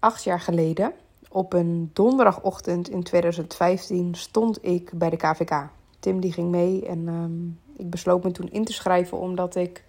acht 0.00 0.24
jaar 0.24 0.40
geleden, 0.40 0.92
op 1.28 1.52
een 1.52 1.90
donderdagochtend 1.92 2.88
in 2.88 3.02
2015, 3.02 4.14
stond 4.14 4.64
ik 4.64 4.90
bij 4.94 5.10
de 5.10 5.16
KVK. 5.16 5.68
Tim 6.00 6.20
die 6.20 6.32
ging 6.32 6.50
mee 6.50 6.86
en 6.86 7.08
ehm, 7.08 7.80
ik 7.80 7.90
besloot 7.90 8.24
me 8.24 8.30
toen 8.30 8.50
in 8.50 8.64
te 8.64 8.72
schrijven 8.72 9.18
omdat 9.18 9.54
ik 9.54 9.84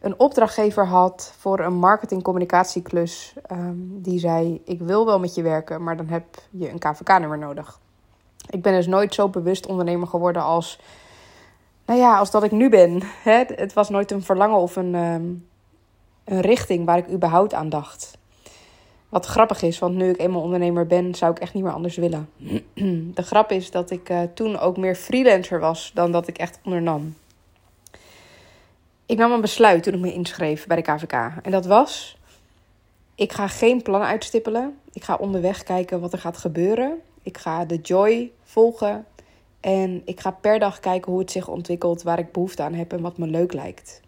een 0.00 0.18
opdrachtgever 0.18 0.86
had 0.86 1.34
voor 1.38 1.60
een 1.60 1.74
marketing-communicatieklus. 1.74 3.34
Um, 3.52 4.02
die 4.02 4.18
zei: 4.18 4.62
Ik 4.64 4.80
wil 4.80 5.06
wel 5.06 5.18
met 5.18 5.34
je 5.34 5.42
werken, 5.42 5.82
maar 5.82 5.96
dan 5.96 6.08
heb 6.08 6.24
je 6.50 6.70
een 6.70 6.78
KVK-nummer 6.78 7.38
nodig. 7.38 7.80
Ik 8.50 8.62
ben 8.62 8.72
dus 8.72 8.86
nooit 8.86 9.14
zo 9.14 9.28
bewust 9.28 9.66
ondernemer 9.66 10.06
geworden 10.08 10.42
als, 10.42 10.80
nou 11.86 11.98
ja, 12.00 12.18
als 12.18 12.30
dat 12.30 12.42
ik 12.42 12.50
nu 12.50 12.68
ben. 12.68 13.02
Het 13.54 13.72
was 13.72 13.88
nooit 13.88 14.10
een 14.10 14.22
verlangen 14.22 14.58
of 14.58 14.76
een, 14.76 14.94
ehm, 14.94 15.24
een 16.24 16.40
richting 16.40 16.86
waar 16.86 16.98
ik 16.98 17.10
überhaupt 17.10 17.54
aan 17.54 17.68
dacht. 17.68 18.18
Wat 19.12 19.26
grappig 19.26 19.62
is, 19.62 19.78
want 19.78 19.94
nu 19.94 20.08
ik 20.08 20.18
eenmaal 20.20 20.42
ondernemer 20.42 20.86
ben, 20.86 21.14
zou 21.14 21.32
ik 21.32 21.38
echt 21.38 21.54
niet 21.54 21.62
meer 21.62 21.72
anders 21.72 21.96
willen. 21.96 22.28
De 23.14 23.22
grap 23.22 23.50
is 23.50 23.70
dat 23.70 23.90
ik 23.90 24.10
uh, 24.10 24.22
toen 24.34 24.58
ook 24.58 24.76
meer 24.76 24.94
freelancer 24.94 25.60
was 25.60 25.90
dan 25.94 26.12
dat 26.12 26.28
ik 26.28 26.38
echt 26.38 26.58
ondernam. 26.64 27.16
Ik 29.06 29.18
nam 29.18 29.32
een 29.32 29.40
besluit 29.40 29.82
toen 29.82 29.94
ik 29.94 30.00
me 30.00 30.12
inschreef 30.12 30.66
bij 30.66 30.76
de 30.76 30.82
KVK. 30.82 31.12
En 31.42 31.50
dat 31.50 31.66
was: 31.66 32.16
ik 33.14 33.32
ga 33.32 33.48
geen 33.48 33.82
plan 33.82 34.02
uitstippelen. 34.02 34.78
Ik 34.92 35.04
ga 35.04 35.16
onderweg 35.16 35.62
kijken 35.62 36.00
wat 36.00 36.12
er 36.12 36.18
gaat 36.18 36.36
gebeuren. 36.36 37.00
Ik 37.22 37.38
ga 37.38 37.64
de 37.64 37.76
joy 37.76 38.32
volgen. 38.44 39.06
En 39.60 40.02
ik 40.04 40.20
ga 40.20 40.30
per 40.30 40.58
dag 40.58 40.80
kijken 40.80 41.10
hoe 41.10 41.20
het 41.20 41.30
zich 41.30 41.48
ontwikkelt, 41.48 42.02
waar 42.02 42.18
ik 42.18 42.32
behoefte 42.32 42.62
aan 42.62 42.74
heb 42.74 42.92
en 42.92 43.00
wat 43.00 43.18
me 43.18 43.26
leuk 43.26 43.52
lijkt. 43.52 44.00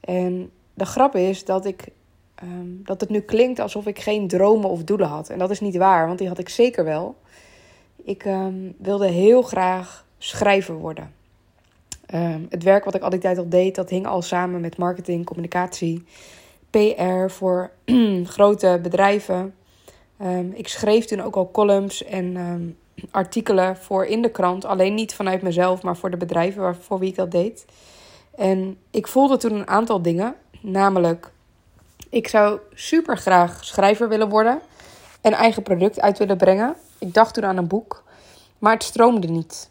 En 0.00 0.50
de 0.74 0.86
grap 0.86 1.14
is 1.14 1.44
dat 1.44 1.64
ik 1.64 1.88
Ehm, 2.36 2.68
dat 2.84 3.00
het 3.00 3.10
nu 3.10 3.20
klinkt 3.20 3.58
alsof 3.58 3.86
ik 3.86 3.98
geen 3.98 4.28
dromen 4.28 4.70
of 4.70 4.84
doelen 4.84 5.08
had. 5.08 5.28
En 5.28 5.38
dat 5.38 5.50
is 5.50 5.60
niet 5.60 5.76
waar, 5.76 6.06
want 6.06 6.18
die 6.18 6.28
had 6.28 6.38
ik 6.38 6.48
zeker 6.48 6.84
wel. 6.84 7.16
Ik 8.04 8.24
ehm, 8.24 8.72
wilde 8.78 9.08
heel 9.08 9.42
graag 9.42 10.04
schrijver 10.18 10.74
worden. 10.74 11.14
Ehm, 12.06 12.40
het 12.48 12.62
werk 12.62 12.84
wat 12.84 12.94
ik 12.94 13.02
al 13.02 13.10
die 13.10 13.18
tijd 13.20 13.38
al 13.38 13.48
deed, 13.48 13.74
dat 13.74 13.90
hing 13.90 14.06
al 14.06 14.22
samen 14.22 14.60
met 14.60 14.76
marketing, 14.76 15.24
communicatie, 15.24 16.04
PR 16.70 17.28
voor 17.28 17.70
grote 18.36 18.78
bedrijven. 18.82 19.54
ik 20.54 20.68
schreef 20.68 21.04
toen 21.04 21.20
ook 21.20 21.36
al 21.36 21.50
columns 21.50 22.04
en 22.04 22.36
artikelen 23.10 23.76
voor 23.76 24.04
in 24.04 24.22
de 24.22 24.30
krant. 24.30 24.64
Alleen 24.64 24.94
niet 24.94 25.14
vanuit 25.14 25.42
mezelf, 25.42 25.82
maar 25.82 25.96
voor 25.96 26.10
de 26.10 26.16
bedrijven 26.16 26.62
waarvoor 26.62 26.98
wie 26.98 27.08
ik 27.08 27.16
dat 27.16 27.30
deed. 27.30 27.64
En 28.34 28.76
ik 28.90 29.06
voelde 29.06 29.36
toen 29.36 29.54
een 29.54 29.68
aantal 29.68 30.02
dingen. 30.02 30.34
Namelijk 30.60 31.32
ik 32.10 32.28
zou 32.28 32.58
super 32.74 33.16
graag 33.16 33.64
schrijver 33.64 34.08
willen 34.08 34.28
worden 34.28 34.60
en 35.20 35.32
eigen 35.32 35.62
product 35.62 36.00
uit 36.00 36.18
willen 36.18 36.36
brengen. 36.36 36.74
Ik 36.98 37.14
dacht 37.14 37.34
toen 37.34 37.44
aan 37.44 37.56
een 37.56 37.66
boek, 37.66 38.04
maar 38.58 38.72
het 38.72 38.82
stroomde 38.82 39.26
niet. 39.28 39.70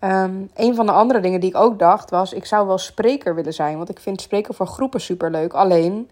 Um, 0.00 0.50
een 0.54 0.74
van 0.74 0.86
de 0.86 0.92
andere 0.92 1.20
dingen 1.20 1.40
die 1.40 1.50
ik 1.50 1.56
ook 1.56 1.78
dacht 1.78 2.10
was: 2.10 2.32
ik 2.32 2.44
zou 2.44 2.66
wel 2.66 2.78
spreker 2.78 3.34
willen 3.34 3.52
zijn, 3.52 3.76
want 3.76 3.88
ik 3.88 4.00
vind 4.00 4.20
spreken 4.20 4.54
voor 4.54 4.66
groepen 4.66 5.00
super 5.00 5.30
leuk. 5.30 5.52
Alleen, 5.52 6.10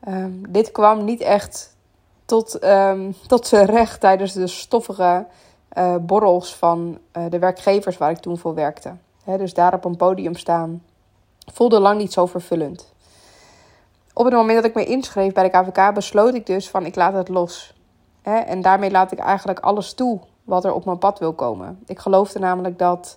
ehm, 0.00 0.32
dit 0.48 0.72
kwam 0.72 1.04
niet 1.04 1.20
echt 1.20 1.76
tot, 2.24 2.64
um, 2.64 3.14
tot 3.26 3.46
zijn 3.46 3.66
recht 3.66 4.00
tijdens 4.00 4.32
de 4.32 4.46
stoffige 4.46 5.26
uh, 5.78 5.96
borrels 5.96 6.54
van 6.54 6.98
uh, 7.16 7.24
de 7.30 7.38
werkgevers 7.38 7.98
waar 7.98 8.10
ik 8.10 8.18
toen 8.18 8.38
voor 8.38 8.54
werkte. 8.54 8.92
dus 9.24 9.54
daar 9.54 9.74
op 9.74 9.84
een 9.84 9.96
podium 9.96 10.34
staan 10.34 10.82
voelde 11.52 11.80
lang 11.80 11.98
niet 11.98 12.12
zo 12.12 12.26
vervullend 12.26 12.94
op 14.18 14.24
het 14.24 14.34
moment 14.34 14.56
dat 14.56 14.64
ik 14.64 14.74
me 14.74 14.84
inschreef 14.84 15.32
bij 15.32 15.50
de 15.50 15.58
KVK, 15.58 15.94
besloot 15.94 16.34
ik 16.34 16.46
dus 16.46 16.70
van 16.70 16.86
ik 16.86 16.94
laat 16.94 17.12
het 17.12 17.28
los. 17.28 17.74
En 18.22 18.62
daarmee 18.62 18.90
laat 18.90 19.12
ik 19.12 19.18
eigenlijk 19.18 19.60
alles 19.60 19.94
toe 19.94 20.20
wat 20.44 20.64
er 20.64 20.72
op 20.72 20.84
mijn 20.84 20.98
pad 20.98 21.18
wil 21.18 21.32
komen. 21.32 21.78
Ik 21.86 21.98
geloofde 21.98 22.38
namelijk 22.38 22.78
dat 22.78 23.16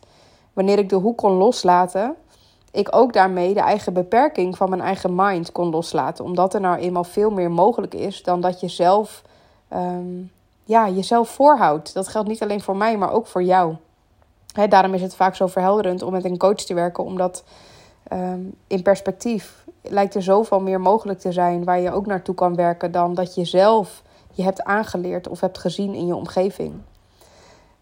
wanneer 0.53 0.77
ik 0.80 0.89
de 0.89 0.95
hoek 0.95 1.17
kon 1.17 1.31
loslaten, 1.31 2.15
ik 2.71 2.95
ook 2.95 3.14
daarmee 3.14 3.54
de 3.54 3.59
eigen 3.59 3.93
beperking 3.93 4.58
van 4.58 4.70
mijn 4.70 4.82
eigen 4.82 5.15
mind 5.15 5.52
kon 5.52 5.70
loslaten. 5.70 6.26
Omdat 6.26 6.54
er 6.54 6.61
nou 6.61 6.77
eenmaal 6.77 7.04
veel 7.04 7.32
meer 7.32 7.52
mogelijk 7.52 7.93
is 7.93 8.23
dan 8.23 8.42
dat 8.42 8.59
je 8.59 8.67
zelf 8.67 9.21
ehm, 9.67 10.23
ja, 10.64 10.89
jezelf 10.89 11.30
voorhoudt. 11.30 11.93
Dat 11.93 12.08
geldt 12.08 12.27
niet 12.27 12.42
alleen 12.42 12.61
voor 12.61 12.77
mij, 12.77 12.98
maar 12.98 13.11
ook 13.11 13.27
voor 13.27 13.43
jou. 13.43 13.76
daarom 14.70 14.93
is 14.93 15.02
het 15.02 15.15
vaak 15.15 15.36
zo 15.36 15.48
verhelderend 15.48 16.02
om 16.02 16.11
met 16.11 16.26
een 16.26 16.38
coach 16.38 16.55
te 16.55 16.73
werken, 16.73 17.04
omdat 17.04 17.43
Ehm, 18.04 18.42
in 18.67 18.82
perspectief 18.82 19.65
lijkt 19.82 20.15
er 20.15 20.23
zoveel 20.23 20.60
meer 20.60 20.82
mogelijk 20.82 21.20
te 21.20 21.32
zijn 21.32 21.64
waar 21.64 21.80
je 21.80 21.92
ook 21.92 22.05
naartoe 22.05 22.36
kan 22.36 22.55
werken 22.55 22.92
dan 22.92 23.14
dat 23.14 23.36
je 23.36 23.45
zelf 23.45 24.04
je 24.33 24.43
hebt 24.43 24.64
aangeleerd 24.64 25.27
of 25.27 25.39
hebt 25.39 25.58
gezien 25.58 25.93
in 25.93 26.08
je 26.08 26.15
omgeving. 26.15 26.73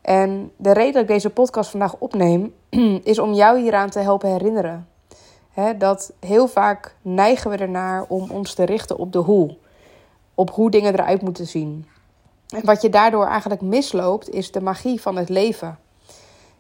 En 0.02 0.52
de 0.56 0.74
reden 0.74 0.94
dat 0.94 1.02
ik 1.02 1.08
deze 1.08 1.30
podcast 1.30 1.70
vandaag 1.70 1.96
opneem, 1.98 2.54
is 3.04 3.20
om 3.20 3.34
jou 3.34 3.60
hieraan 3.60 3.90
te 3.90 4.00
helpen 4.00 4.30
herinneren. 4.30 4.88
dat 5.78 6.14
heel 6.20 6.48
vaak 6.48 6.96
neigen 7.02 7.52
we 7.52 7.58
ernaar 7.58 8.06
om 8.08 8.32
ons 8.32 8.54
te 8.54 8.64
richten 8.64 8.98
op 8.98 9.12
de 9.12 9.20
hoe. 9.20 9.58
Op 10.36 10.52
hoe 10.52 10.72
dingen 10.72 10.94
eruit 10.94 11.22
moeten 11.22 11.48
zien. 11.48 11.88
En 12.48 12.66
wat 12.66 12.82
je 12.82 12.90
daardoor 12.90 13.26
eigenlijk 13.26 13.62
misloopt, 13.62 14.30
is 14.30 14.52
de 14.52 14.62
magie 14.62 15.02
van 15.02 15.18
het 15.18 15.30
leven. 15.30 15.80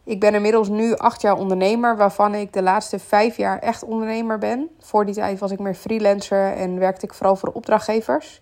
Ik 0.07 0.19
ben 0.19 0.33
inmiddels 0.33 0.69
nu 0.69 0.95
acht 0.95 1.21
jaar 1.21 1.37
ondernemer, 1.37 1.97
waarvan 1.97 2.35
ik 2.35 2.53
de 2.53 2.61
laatste 2.61 2.99
vijf 2.99 3.37
jaar 3.37 3.59
echt 3.59 3.83
ondernemer 3.83 4.37
ben. 4.37 4.69
Voor 4.79 5.05
die 5.05 5.15
tijd 5.15 5.39
was 5.39 5.51
ik 5.51 5.59
meer 5.59 5.73
freelancer 5.73 6.53
en 6.53 6.79
werkte 6.79 7.05
ik 7.05 7.13
vooral 7.13 7.35
voor 7.35 7.49
opdrachtgevers. 7.53 8.41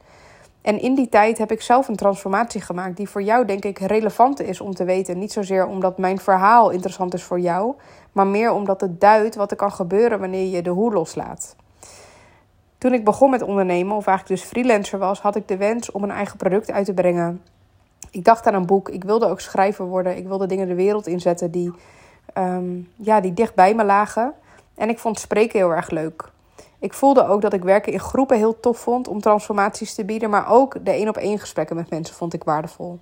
En 0.62 0.81
in 0.81 0.96
die 0.96 1.09
tijd 1.09 1.38
heb 1.38 1.52
ik 1.52 1.62
zelf 1.62 1.88
een 1.88 1.96
transformatie 1.96 2.62
gemaakt 2.62 2.98
die 2.98 3.09
voor 3.09 3.22
jou 3.22 3.46
denk 3.46 3.66
ik 3.66 3.80
relevant 3.80 4.42
is 4.42 4.62
om 4.62 4.74
te 4.74 4.84
weten. 4.84 5.20
Niet 5.20 5.31
zozeer 5.31 5.68
omdat 5.68 5.98
mijn 5.98 6.20
verhaal 6.20 6.70
interessant 6.70 7.14
is 7.14 7.24
voor 7.24 7.40
jou, 7.40 7.75
maar 8.12 8.28
meer 8.28 8.52
omdat 8.52 8.81
het 8.81 9.02
duidt 9.02 9.36
wat 9.36 9.52
er 9.52 9.58
kan 9.58 9.72
gebeuren 9.72 10.20
wanneer 10.20 10.56
je 10.56 10.62
de 10.62 10.70
hoe 10.70 10.94
loslaat. 10.94 11.56
Toen 12.78 12.94
ik 12.94 13.04
begon 13.04 13.30
met 13.30 13.42
ondernemen, 13.42 13.96
of 13.96 14.08
eigenlijk 14.08 14.42
dus 14.42 14.50
freelancer 14.50 15.00
was, 15.00 15.20
had 15.22 15.36
ik 15.36 15.48
de 15.48 15.58
wens 15.58 15.92
om 15.92 16.04
een 16.04 16.12
eigen 16.12 16.38
product 16.38 16.72
uit 16.72 16.86
te 16.86 16.94
brengen 16.94 17.42
ik 18.11 18.23
dacht 18.23 18.47
aan 18.47 18.53
een 18.53 18.66
boek. 18.66 18.89
Ik 18.89 19.03
wilde 19.03 19.28
ook 19.28 19.39
schrijver 19.39 19.85
worden. 19.85 20.17
Ik 20.17 20.28
wilde 20.28 20.47
dingen 20.47 20.67
de 20.67 20.75
wereld 20.75 21.07
inzetten 21.07 21.51
die, 21.51 21.73
um, 22.38 22.89
ja, 22.95 23.22
die 23.22 23.33
dicht 23.33 23.56
bij 23.56 23.75
me 23.75 23.83
lagen. 23.83 24.33
En 24.75 24.89
ik 24.89 25.00
vond 25.00 25.19
spreken 25.19 25.59
heel 25.59 25.72
erg 25.72 25.89
leuk. 25.89 26.33
Ik 26.79 26.94
voelde 26.94 27.28
ook 27.28 27.41
dat 27.41 27.53
ik 27.53 27.63
werken 27.63 27.94
in 27.94 28.00
groepen 28.00 28.38
heel 28.38 28.59
tof 28.59 28.78
vond 28.78 29.07
om 29.07 29.22
transformaties 29.22 29.94
te 29.94 30.06
bieden. 30.06 30.29
Maar 30.29 30.51
ook 30.51 30.85
de 30.85 30.91
één 30.91 31.07
op 31.07 31.17
één 31.17 31.39
gesprekken 31.39 31.75
met 31.75 31.89
mensen 31.89 32.16
vond 32.16 32.33
ik 32.33 32.44
waardevol. 32.44 33.00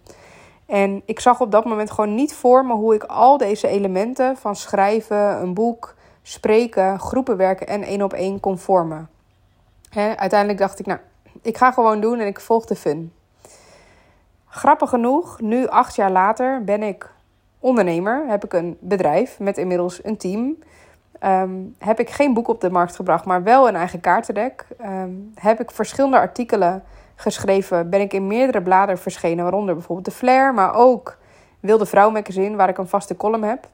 En 0.65 1.01
ik 1.05 1.19
zag 1.19 1.41
op 1.41 1.51
dat 1.51 1.65
moment 1.65 1.91
gewoon 1.91 2.15
niet 2.15 2.33
voor 2.33 2.65
me 2.65 2.73
hoe 2.73 2.95
ik 2.95 3.03
al 3.03 3.37
deze 3.37 3.67
elementen 3.67 4.37
van 4.37 4.55
schrijven, 4.55 5.41
een 5.41 5.53
boek, 5.53 5.95
spreken, 6.21 6.99
groepen 6.99 7.37
werken 7.37 7.67
en 7.67 7.83
één 7.83 8.01
op 8.01 8.13
één 8.13 8.39
kon 8.39 8.57
vormen. 8.57 9.09
uiteindelijk 9.95 10.59
dacht 10.59 10.79
ik, 10.79 10.85
nou, 10.85 10.99
ik 11.41 11.57
ga 11.57 11.71
gewoon 11.71 12.01
doen 12.01 12.19
en 12.19 12.27
ik 12.27 12.39
volg 12.39 12.65
de 12.65 12.75
fun. 12.75 13.11
Grappig 14.55 14.89
genoeg, 14.89 15.41
nu 15.41 15.67
acht 15.67 15.95
jaar 15.95 16.11
later 16.11 16.63
ben 16.63 16.83
ik 16.83 17.11
ondernemer. 17.59 18.25
Heb 18.27 18.43
ik 18.43 18.53
een 18.53 18.77
bedrijf 18.79 19.39
met 19.39 19.57
inmiddels 19.57 20.03
een 20.03 20.17
team. 20.17 20.55
Ehm, 21.19 21.51
heb 21.77 21.99
ik 21.99 22.09
geen 22.09 22.33
boek 22.33 22.47
op 22.47 22.61
de 22.61 22.69
markt 22.69 22.95
gebracht, 22.95 23.25
maar 23.25 23.43
wel 23.43 23.67
een 23.67 23.75
eigen 23.75 23.99
kaartendek. 23.99 24.65
Um, 24.81 25.31
heb 25.35 25.59
ik 25.59 25.71
verschillende 25.71 26.17
artikelen 26.17 26.83
geschreven. 27.15 27.89
Ben 27.89 28.01
ik 28.01 28.13
in 28.13 28.27
meerdere 28.27 28.61
bladen 28.61 28.97
verschenen, 28.97 29.43
waaronder 29.43 29.75
bijvoorbeeld 29.75 30.05
de 30.05 30.11
Flair, 30.11 30.53
maar 30.53 30.73
ook 30.73 31.17
Wilde 31.59 31.85
Vrouw 31.85 32.09
Magazine, 32.09 32.55
waar 32.55 32.69
ik 32.69 32.77
een 32.77 32.87
vaste 32.87 33.15
column 33.15 33.43
heb. 33.43 33.67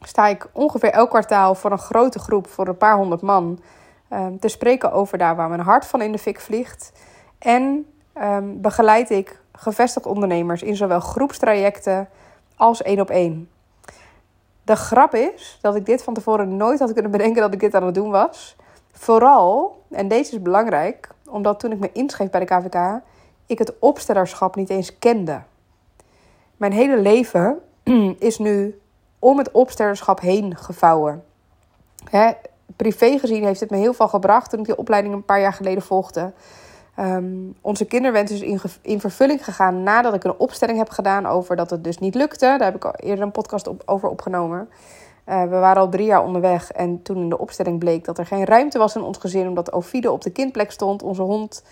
Sta 0.00 0.26
ik 0.26 0.48
ongeveer 0.52 0.90
elk 0.90 1.08
kwartaal 1.08 1.54
voor 1.54 1.70
een 1.70 1.78
grote 1.78 2.18
groep, 2.18 2.48
voor 2.48 2.68
een 2.68 2.76
paar 2.76 2.96
honderd 2.96 3.22
man, 3.22 3.60
um, 4.12 4.38
te 4.38 4.48
spreken 4.48 4.92
over 4.92 5.18
daar 5.18 5.36
waar 5.36 5.48
mijn 5.48 5.60
hart 5.60 5.86
van 5.86 6.02
in 6.02 6.12
de 6.12 6.18
fik 6.18 6.40
vliegt. 6.40 6.92
En 7.38 7.86
begeleid 8.60 9.10
ik 9.10 9.41
gevestigd 9.62 10.06
ondernemers 10.06 10.62
in 10.62 10.76
zowel 10.76 11.00
groepstrajecten 11.00 12.08
als 12.56 12.82
één 12.82 13.00
op 13.00 13.10
één. 13.10 13.50
De 14.62 14.76
grap 14.76 15.14
is 15.14 15.58
dat 15.60 15.74
ik 15.76 15.86
dit 15.86 16.02
van 16.02 16.14
tevoren 16.14 16.56
nooit 16.56 16.78
had 16.78 16.92
kunnen 16.92 17.10
bedenken 17.10 17.42
dat 17.42 17.52
ik 17.52 17.60
dit 17.60 17.74
aan 17.74 17.84
het 17.84 17.94
doen 17.94 18.10
was. 18.10 18.56
Vooral, 18.92 19.80
en 19.90 20.08
deze 20.08 20.32
is 20.32 20.42
belangrijk, 20.42 21.08
omdat 21.28 21.60
toen 21.60 21.72
ik 21.72 21.78
me 21.78 21.92
inschreef 21.92 22.30
bij 22.30 22.40
de 22.40 22.46
KVK, 22.46 23.00
ik 23.46 23.58
het 23.58 23.78
opstellerschap 23.78 24.56
niet 24.56 24.70
eens 24.70 24.98
kende. 24.98 25.42
Mijn 26.56 26.72
hele 26.72 27.00
leven 27.00 27.58
is 28.18 28.38
nu 28.38 28.80
om 29.18 29.38
het 29.38 29.50
opstellerschap 29.50 30.20
heen 30.20 30.56
gevouwen. 30.56 31.24
Hè, 32.10 32.30
privé 32.76 33.18
gezien 33.18 33.44
heeft 33.44 33.60
het 33.60 33.70
me 33.70 33.76
heel 33.76 33.94
veel 33.94 34.08
gebracht 34.08 34.50
toen 34.50 34.58
ik 34.60 34.66
die 34.66 34.76
opleiding 34.76 35.14
een 35.14 35.24
paar 35.24 35.40
jaar 35.40 35.52
geleden 35.52 35.82
volgde. 35.82 36.32
Um, 36.98 37.54
onze 37.60 37.84
kinderwens 37.84 38.30
is 38.30 38.40
in, 38.40 38.60
in, 38.82 39.00
vervulling 39.00 39.44
gegaan 39.44 39.82
nadat 39.82 40.14
ik 40.14 40.24
een 40.24 40.38
opstelling 40.38 40.78
heb 40.78 40.90
gedaan 40.90 41.26
over 41.26 41.56
dat 41.56 41.70
het 41.70 41.84
dus 41.84 41.98
niet 41.98 42.14
lukte. 42.14 42.46
Daar 42.46 42.64
heb 42.64 42.74
ik 42.74 42.84
al 42.84 42.94
eerder 42.94 43.24
een 43.24 43.30
podcast 43.30 43.66
op, 43.66 43.82
over 43.86 44.08
opgenomen. 44.08 44.68
Uh, 45.26 45.42
we 45.42 45.48
waren 45.48 45.82
al 45.82 45.88
drie 45.88 46.06
jaar 46.06 46.24
onderweg 46.24 46.72
en 46.72 47.02
toen 47.02 47.16
in 47.16 47.28
de 47.28 47.38
opstelling 47.38 47.78
bleek 47.78 48.04
dat 48.04 48.18
er 48.18 48.26
geen 48.26 48.44
ruimte 48.44 48.78
was 48.78 48.96
in 48.96 49.02
ons 49.02 49.18
gezin 49.18 49.48
omdat 49.48 49.72
Ovide 49.72 50.10
op 50.10 50.22
de 50.22 50.30
kindplek 50.30 50.70
stond. 50.70 51.02
Onze 51.02 51.22
hond 51.22 51.62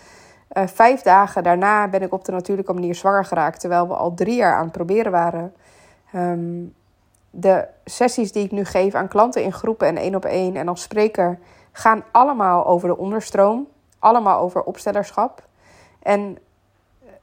Uh, 0.57 0.67
vijf 0.67 1.01
dagen 1.01 1.43
daarna 1.43 1.87
ben 1.87 2.01
ik 2.01 2.13
op 2.13 2.25
de 2.25 2.31
natuurlijke 2.31 2.73
manier 2.73 2.95
zwanger 2.95 3.25
geraakt, 3.25 3.59
terwijl 3.59 3.87
we 3.87 3.93
al 3.93 4.13
drie 4.13 4.35
jaar 4.35 4.55
aan 4.55 4.63
het 4.63 4.71
proberen 4.71 5.11
waren. 5.11 5.53
Ehm, 6.11 6.63
de 7.29 7.67
sessies 7.85 8.31
die 8.31 8.43
ik 8.43 8.51
nu 8.51 8.65
geef 8.65 8.93
aan 8.93 9.07
klanten 9.07 9.43
in 9.43 9.53
groepen 9.53 9.87
en 9.87 9.97
één 9.97 10.15
op 10.15 10.25
één 10.25 10.55
en 10.55 10.67
als 10.67 10.81
spreker 10.81 11.39
gaan 11.71 12.03
allemaal 12.11 12.65
over 12.65 12.87
de 12.87 12.97
onderstroom, 12.97 13.67
allemaal 14.01 14.39
over 14.39 14.63
opstellerschap. 14.63 15.43
En 15.99 16.37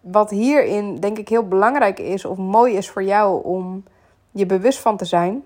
wat 0.01 0.31
hierin 0.31 0.97
denk 0.97 1.19
ik 1.19 1.29
heel 1.29 1.49
belangrijk 1.49 1.99
is 1.99 2.25
of 2.25 2.37
mooi 2.37 2.77
is 2.77 2.91
voor 2.91 3.03
jou 3.03 3.45
om 3.45 3.85
je 4.31 4.47
bewust 4.47 4.79
van 4.79 4.97
te 4.97 5.05
zijn, 5.05 5.45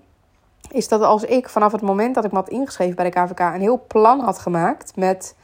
is 0.71 0.87
dat 0.87 1.01
als 1.01 1.23
ik 1.23 1.49
vanaf 1.49 1.71
het 1.71 1.81
moment 1.81 2.15
dat 2.15 2.25
ik 2.25 2.31
me 2.31 2.37
had 2.37 2.49
ingeschreven 2.49 2.95
bij 2.95 3.09
de 3.09 3.19
KVK 3.19 3.39
een 3.39 3.61
heel 3.61 3.83
plan 3.87 4.19
had 4.19 4.39
gemaakt 4.39 4.95
met 4.95 5.35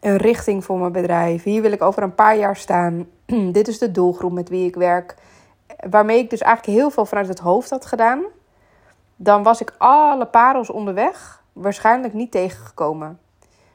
een 0.00 0.16
richting 0.16 0.64
voor 0.64 0.78
mijn 0.78 0.92
bedrijf. 0.92 1.42
Hier 1.42 1.62
wil 1.62 1.72
ik 1.72 1.82
over 1.82 2.02
een 2.02 2.14
paar 2.14 2.36
jaar 2.36 2.56
staan. 2.56 3.06
Dit 3.52 3.68
is 3.68 3.78
de 3.78 3.90
doelgroep 3.90 4.32
met 4.32 4.48
wie 4.48 4.66
ik 4.66 4.74
werk. 4.74 5.14
Waarmee 5.90 6.18
ik 6.18 6.30
dus 6.30 6.40
eigenlijk 6.40 6.78
heel 6.78 6.90
veel 6.90 7.06
vanuit 7.06 7.28
het 7.28 7.38
hoofd 7.38 7.70
had 7.70 7.86
gedaan. 7.86 8.22
Dan 9.16 9.42
was 9.42 9.60
ik 9.60 9.74
alle 9.78 10.26
parels 10.26 10.70
onderweg 10.70 11.42
waarschijnlijk 11.52 12.14
niet 12.14 12.30
tegengekomen. 12.30 13.18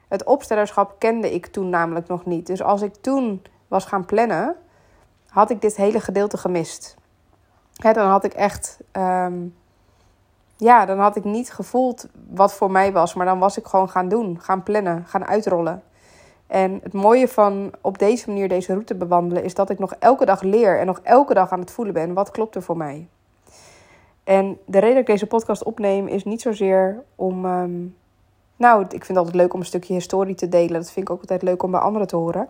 Het 0.07 0.23
opstellerschap 0.23 0.95
kende 0.99 1.33
ik 1.33 1.45
toen 1.45 1.69
namelijk 1.69 2.07
nog 2.07 2.25
niet. 2.25 2.47
Dus 2.47 2.61
als 2.61 2.81
ik 2.81 2.95
toen 2.95 3.41
was 3.67 3.85
gaan 3.85 4.05
plannen, 4.05 4.55
had 5.27 5.49
ik 5.49 5.61
dit 5.61 5.75
hele 5.75 5.99
gedeelte 5.99 6.37
gemist. 6.37 6.95
dan 7.81 8.07
had 8.07 8.23
ik 8.23 8.33
echt. 8.33 8.79
Ehm, 8.91 9.33
ja, 10.57 10.85
dan 10.85 10.99
had 10.99 11.15
ik 11.15 11.23
niet 11.23 11.53
gevoeld 11.53 12.07
wat 12.29 12.53
voor 12.53 12.71
mij 12.71 12.91
was. 12.91 13.13
Maar 13.13 13.25
dan 13.25 13.39
was 13.39 13.57
ik 13.57 13.65
gewoon 13.65 13.89
gaan 13.89 14.09
doen, 14.09 14.41
gaan 14.41 14.63
plannen, 14.63 15.05
gaan 15.05 15.25
uitrollen. 15.25 15.83
En 16.47 16.79
het 16.83 16.93
mooie 16.93 17.27
van 17.27 17.71
op 17.81 17.97
deze 17.97 18.29
manier 18.29 18.47
deze 18.47 18.71
route 18.71 18.95
bewandelen 18.95 19.43
is 19.43 19.53
dat 19.53 19.69
ik 19.69 19.79
nog 19.79 19.93
elke 19.99 20.25
dag 20.25 20.41
leer 20.41 20.79
en 20.79 20.85
nog 20.85 20.99
elke 21.03 21.33
dag 21.33 21.51
aan 21.51 21.59
het 21.59 21.71
voelen 21.71 21.93
ben 21.93 22.13
wat 22.13 22.31
klopt 22.31 22.55
er 22.55 22.63
voor 22.63 22.77
mij. 22.77 23.07
En 24.23 24.57
de 24.65 24.79
reden 24.79 24.89
dat 24.89 25.01
ik 25.01 25.07
deze 25.07 25.27
podcast 25.27 25.63
opneem 25.63 26.07
is 26.07 26.23
niet 26.23 26.41
zozeer 26.41 27.03
om. 27.15 27.45
Ehm, 27.45 27.71
nou, 28.57 28.81
ik 28.81 28.89
vind 28.89 29.07
het 29.07 29.17
altijd 29.17 29.35
leuk 29.35 29.53
om 29.53 29.59
een 29.59 29.65
stukje 29.65 29.93
historie 29.93 30.35
te 30.35 30.49
delen. 30.49 30.73
Dat 30.73 30.91
vind 30.91 31.07
ik 31.07 31.13
ook 31.13 31.21
altijd 31.21 31.41
leuk 31.41 31.63
om 31.63 31.71
bij 31.71 31.79
anderen 31.79 32.07
te 32.07 32.15
horen. 32.15 32.47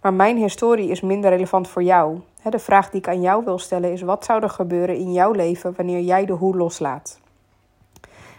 Maar 0.00 0.14
mijn 0.14 0.36
historie 0.36 0.90
is 0.90 1.00
minder 1.00 1.30
relevant 1.30 1.68
voor 1.68 1.82
jou. 1.82 2.20
De 2.50 2.58
vraag 2.58 2.90
die 2.90 3.00
ik 3.00 3.08
aan 3.08 3.20
jou 3.20 3.44
wil 3.44 3.58
stellen 3.58 3.92
is: 3.92 4.02
wat 4.02 4.24
zou 4.24 4.42
er 4.42 4.50
gebeuren 4.50 4.96
in 4.96 5.12
jouw 5.12 5.32
leven 5.32 5.74
wanneer 5.76 6.00
jij 6.00 6.24
de 6.24 6.32
hoe 6.32 6.56
loslaat? 6.56 7.20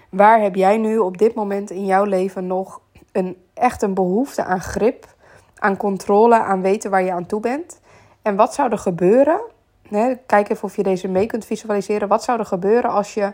Waar 0.10 0.42
heb 0.42 0.56
jij 0.56 0.78
nu 0.78 0.98
op 0.98 1.18
dit 1.18 1.34
moment 1.34 1.70
in 1.70 1.86
jouw 1.86 2.04
leven 2.04 2.48
nog 2.48 2.82
een, 3.12 3.38
echt 3.54 3.82
een 3.82 3.94
behoefte 3.94 4.44
aan 4.44 4.62
grip, 4.62 5.08
aan 5.56 5.78
controle, 5.78 6.40
aan 6.40 6.62
weten 6.62 6.92
waar 6.92 7.04
je 7.04 7.12
aan 7.12 7.26
toe 7.26 7.40
bent? 7.40 7.80
En 8.22 8.36
wat 8.36 8.54
zou 8.54 8.72
er 8.72 8.78
gebeuren? 8.78 9.42
kijk 10.26 10.50
even 10.50 10.64
of 10.64 10.76
je 10.76 10.84
deze 10.84 11.08
mee 11.08 11.26
kunt 11.26 11.46
visualiseren. 11.46 12.08
Wat 12.08 12.24
zou 12.24 12.40
er 12.40 12.46
gebeuren 12.46 12.92
als 12.92 13.14
je 13.14 13.34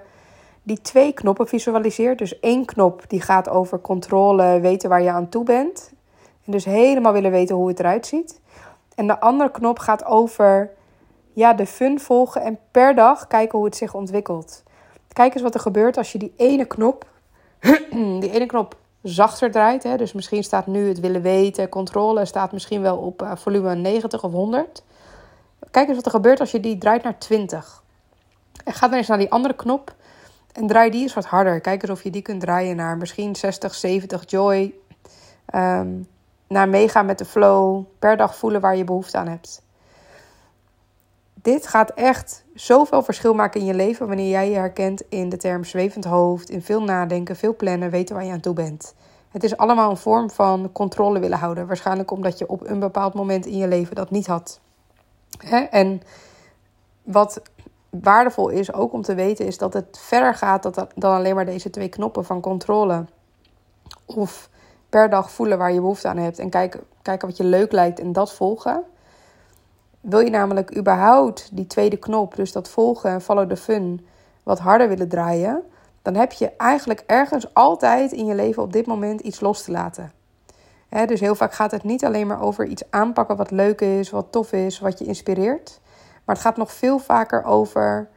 die 0.70 0.82
twee 0.82 1.14
knoppen 1.14 1.48
visualiseert? 1.48 2.18
Dus 2.18 2.40
één 2.40 2.66
knop 2.66 3.04
die 3.08 3.22
gaat 3.22 3.50
over 3.50 3.82
controle, 3.82 4.60
weten 4.60 4.90
waar 4.90 5.02
je 5.02 5.12
aan 5.12 5.30
toe 5.30 5.44
bent. 5.44 5.92
En 6.46 6.52
dus 6.52 6.66
helemaal 6.66 7.14
willen 7.14 7.32
weten 7.32 7.56
hoe 7.56 7.68
het 7.68 7.80
eruit 7.80 8.06
ziet. 8.08 8.42
En 8.96 9.08
de 9.08 9.20
andere 9.20 9.52
knop 9.52 9.80
gaat 9.80 10.06
over 10.06 10.72
ja, 11.34 11.54
de 11.54 11.66
fun 11.66 12.00
volgen 12.00 12.42
en 12.42 12.60
per 12.72 12.96
dag 12.96 13.28
kijken 13.28 13.58
hoe 13.58 13.68
het 13.68 13.78
zich 13.78 13.94
ontwikkelt. 13.94 14.64
Kijk 15.14 15.34
eens 15.34 15.44
wat 15.44 15.54
er 15.54 15.60
gebeurt 15.60 15.98
als 15.98 16.12
je 16.12 16.18
die 16.18 16.34
ene 16.38 16.66
knop, 16.66 17.06
die 18.22 18.32
ene 18.32 18.46
knop 18.46 18.76
zachter 19.02 19.52
draait. 19.52 19.84
Hè? 19.84 19.98
Dus 19.98 20.14
misschien 20.14 20.44
staat 20.44 20.68
nu 20.68 20.88
het 20.88 21.00
willen 21.00 21.22
weten, 21.22 21.70
controle 21.70 22.26
staat 22.26 22.52
misschien 22.52 22.82
wel 22.82 22.98
op 22.98 23.22
uh, 23.22 23.32
volume 23.36 23.76
90 23.76 24.24
of 24.24 24.32
100. 24.32 24.84
Kijk 25.72 25.88
eens 25.88 25.96
wat 25.96 26.06
er 26.06 26.12
gebeurt 26.12 26.40
als 26.40 26.52
je 26.52 26.60
die 26.60 26.78
draait 26.78 27.04
naar 27.04 27.18
20. 27.18 27.84
En 28.64 28.74
ga 28.74 28.88
dan 28.88 28.98
eens 28.98 29.08
naar 29.08 29.18
die 29.18 29.32
andere 29.32 29.56
knop 29.56 29.94
en 30.52 30.68
draai 30.68 30.90
die 30.90 31.02
eens 31.02 31.14
wat 31.14 31.26
harder. 31.26 31.62
Kijk 31.62 31.82
eens 31.82 31.92
of 31.92 32.04
je 32.04 32.10
die 32.10 32.22
kunt 32.22 32.42
draaien 32.42 32.76
naar 32.76 32.98
misschien 32.98 33.36
60, 33.36 33.74
70 33.74 34.30
joy. 34.30 34.74
Um, 35.56 36.08
naar 36.48 36.70
meegaan 36.70 37.06
met 37.06 37.18
de 37.18 37.26
flow. 37.26 37.84
Per 38.00 38.18
dag 38.18 38.36
voelen 38.36 38.62
waar 38.62 38.76
je 38.76 38.84
behoefte 38.84 39.18
aan 39.18 39.28
hebt 39.28 39.62
dit 41.42 41.68
gaat 41.68 41.90
echt 41.90 42.44
zoveel 42.54 43.04
verschil 43.04 43.34
maken 43.34 43.60
in 43.60 43.66
je 43.66 43.74
leven 43.74 44.08
wanneer 44.08 44.30
jij 44.30 44.50
je 44.50 44.56
herkent 44.56 45.04
in 45.10 45.30
de 45.30 45.38
term 45.38 45.64
zwevend 45.64 46.06
hoofd, 46.06 46.50
in 46.50 46.62
veel 46.62 46.84
nadenken, 46.84 47.36
veel 47.36 47.56
plannen, 47.56 47.90
weten 47.90 48.16
waar 48.16 48.26
je 48.26 48.32
aan 48.32 48.40
toe 48.40 48.54
bent. 48.54 48.96
Het 49.32 49.44
is 49.44 49.58
allemaal 49.58 49.90
een 49.90 49.98
vorm 49.98 50.30
van 50.30 50.70
controle 50.72 51.20
willen 51.20 51.38
houden. 51.38 51.68
Waarschijnlijk 51.68 52.12
omdat 52.12 52.38
je 52.38 52.50
op 52.50 52.68
een 52.68 52.80
bepaald 52.80 53.14
moment 53.14 53.46
in 53.46 53.58
je 53.58 53.68
leven 53.68 53.96
dat 53.96 54.12
niet 54.12 54.28
had. 54.28 54.60
En 55.70 56.02
wat 57.04 57.42
waardevol 57.90 58.50
is 58.50 58.74
ook 58.74 58.94
om 58.94 59.02
te 59.02 59.16
weten, 59.16 59.46
is 59.46 59.58
dat 59.58 59.74
het 59.74 59.98
verder 60.02 60.36
gaat 60.36 60.88
dan 60.96 61.14
alleen 61.14 61.36
maar 61.36 61.46
deze 61.46 61.70
twee 61.70 61.90
knoppen 61.90 62.26
van 62.26 62.42
controle. 62.42 63.06
Of 64.06 64.50
per 64.90 65.10
dag 65.10 65.32
voelen 65.32 65.58
waar 65.58 65.72
je 65.72 65.80
behoefte 65.80 66.08
aan 66.08 66.18
hebt 66.18 66.40
en 66.40 66.50
kijken, 66.50 66.80
kijken 67.02 67.28
wat 67.28 67.38
je 67.38 67.44
leuk 67.44 67.72
lijkt 67.72 68.00
en 68.00 68.14
dat 68.14 68.34
volgen. 68.34 68.84
Wil 70.02 70.20
je 70.20 70.30
namelijk 70.30 70.78
überhaupt 70.78 71.50
die 71.52 71.68
tweede 71.68 71.98
knop, 71.98 72.36
dus 72.36 72.52
dat 72.52 72.70
volgen 72.70 73.10
en 73.10 73.22
follow 73.22 73.50
the 73.50 73.58
fun, 73.58 74.08
wat 74.44 74.60
harder 74.60 74.88
willen 74.88 75.10
draaien, 75.10 75.64
dan 76.02 76.16
heb 76.16 76.32
je 76.32 76.52
eigenlijk 76.58 77.04
ergens 77.06 77.54
altijd 77.54 78.12
in 78.12 78.26
je 78.26 78.36
leven 78.36 78.64
op 78.64 78.74
dit 78.74 78.86
moment 78.86 79.22
iets 79.22 79.40
los 79.40 79.64
te 79.64 79.72
laten. 79.72 80.12
dus 81.06 81.20
heel 81.20 81.36
vaak 81.36 81.54
gaat 81.54 81.72
het 81.72 81.84
niet 81.84 82.06
alleen 82.06 82.28
maar 82.28 82.42
over 82.42 82.66
iets 82.66 82.84
aanpakken 82.90 83.36
wat 83.36 83.52
leuk 83.52 83.82
is, 83.82 84.10
wat 84.10 84.32
tof 84.32 84.52
is, 84.52 84.80
wat 84.80 85.00
je 85.00 85.06
inspireert. 85.06 85.80
Maar 86.30 86.38
het 86.38 86.48
gaat 86.48 86.58
nog 86.58 86.72
veel 86.72 87.00
vaker 87.00 87.44
over, 87.44 88.10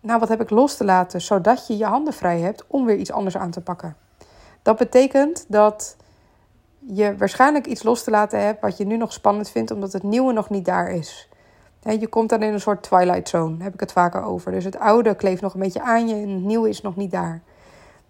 nou 0.00 0.20
wat 0.20 0.28
heb 0.28 0.40
ik 0.40 0.50
los 0.50 0.76
te 0.76 0.84
laten, 0.84 1.20
zodat 1.20 1.66
je 1.66 1.76
je 1.76 1.84
handen 1.84 2.12
vrij 2.12 2.40
hebt 2.40 2.64
om 2.66 2.84
weer 2.84 2.96
iets 2.96 3.12
anders 3.12 3.36
aan 3.36 3.50
te 3.50 3.60
pakken. 3.60 3.96
Dat 4.62 4.76
betekent 4.76 5.44
dat 5.48 5.96
je 6.78 7.16
waarschijnlijk 7.16 7.66
iets 7.66 7.82
los 7.82 8.04
te 8.04 8.10
laten 8.10 8.40
hebt 8.40 8.60
wat 8.60 8.76
je 8.76 8.84
nu 8.84 8.96
nog 8.96 9.12
spannend 9.12 9.50
vindt, 9.50 9.70
omdat 9.70 9.92
het 9.92 10.02
nieuwe 10.02 10.32
nog 10.32 10.50
niet 10.50 10.64
daar 10.64 10.90
is. 10.90 11.28
je 11.82 12.06
komt 12.06 12.28
dan 12.28 12.42
in 12.42 12.52
een 12.52 12.60
soort 12.60 12.82
twilight 12.82 13.28
zone, 13.28 13.62
heb 13.62 13.74
ik 13.74 13.80
het 13.80 13.92
vaker 13.92 14.22
over. 14.22 14.52
Dus 14.52 14.64
het 14.64 14.78
oude 14.78 15.14
kleeft 15.14 15.42
nog 15.42 15.54
een 15.54 15.60
beetje 15.60 15.82
aan 15.82 16.08
je 16.08 16.14
en 16.14 16.28
het 16.28 16.42
nieuwe 16.42 16.68
is 16.68 16.80
nog 16.80 16.96
niet 16.96 17.10
daar. 17.10 17.42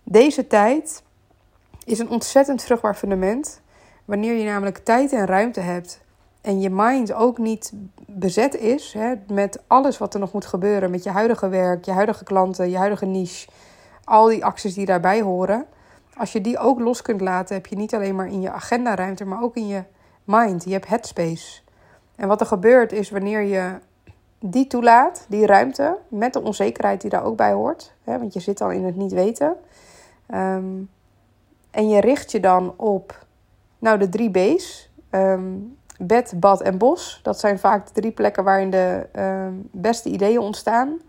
Deze 0.02 0.46
tijd 0.46 1.02
is 1.84 1.98
een 1.98 2.10
ontzettend 2.10 2.62
vruchtbaar 2.62 2.94
fundament. 2.94 3.60
Wanneer 4.04 4.34
je 4.34 4.44
namelijk 4.44 4.78
tijd 4.78 5.12
en 5.12 5.26
ruimte 5.26 5.60
hebt 5.60 6.00
en 6.42 6.60
je 6.60 6.70
mind 6.70 7.12
ook 7.12 7.38
niet 7.38 7.72
bezet 8.06 8.56
is 8.56 8.92
hè, 8.92 9.14
met 9.32 9.62
alles 9.66 9.98
wat 9.98 10.14
er 10.14 10.20
nog 10.20 10.32
moet 10.32 10.46
gebeuren, 10.46 10.90
met 10.90 11.02
je 11.02 11.10
huidige 11.10 11.48
werk, 11.48 11.84
je 11.84 11.92
huidige 11.92 12.24
klanten, 12.24 12.70
je 12.70 12.76
huidige 12.76 13.06
niche, 13.06 13.48
al 14.04 14.26
die 14.26 14.44
acties 14.44 14.74
die 14.74 14.86
daarbij 14.86 15.20
horen 15.20 15.66
als 16.16 16.32
je 16.32 16.40
die 16.40 16.58
ook 16.58 16.80
los 16.80 17.02
kunt 17.02 17.20
laten, 17.20 17.54
heb 17.54 17.66
je 17.66 17.76
niet 17.76 17.94
alleen 17.94 18.14
maar 18.14 18.26
in 18.26 18.40
je 18.40 18.50
agenda 18.50 18.94
ruimte, 18.94 19.24
maar 19.24 19.42
ook 19.42 19.56
in 19.56 19.66
je 19.66 19.82
mind. 20.24 20.64
Je 20.64 20.72
hebt 20.72 20.88
headspace. 20.88 21.60
En 22.16 22.28
wat 22.28 22.40
er 22.40 22.46
gebeurt 22.46 22.92
is 22.92 23.10
wanneer 23.10 23.42
je 23.42 23.78
die 24.38 24.66
toelaat, 24.66 25.26
die 25.28 25.46
ruimte, 25.46 25.98
met 26.08 26.32
de 26.32 26.42
onzekerheid 26.42 27.00
die 27.00 27.10
daar 27.10 27.24
ook 27.24 27.36
bij 27.36 27.52
hoort, 27.52 27.94
hè, 28.04 28.18
want 28.18 28.32
je 28.32 28.40
zit 28.40 28.60
al 28.60 28.70
in 28.70 28.84
het 28.84 28.96
niet 28.96 29.12
weten. 29.12 29.56
Ehm, 30.26 30.82
en 31.70 31.88
je 31.88 32.00
richt 32.00 32.30
je 32.30 32.40
dan 32.40 32.74
op 32.76 33.26
nou, 33.78 33.98
de 33.98 34.08
drie 34.08 34.30
B's. 34.30 34.90
Ehm, 35.10 35.52
bed, 36.06 36.32
bad 36.36 36.62
en 36.62 36.78
bos. 36.78 37.20
Dat 37.22 37.40
zijn 37.40 37.58
vaak 37.58 37.86
de 37.86 38.00
drie 38.00 38.12
plekken 38.12 38.44
waarin 38.44 38.70
de 38.70 39.06
ehm, 39.12 39.52
beste 39.70 40.08
ideeën 40.08 40.38
ontstaan. 40.38 41.00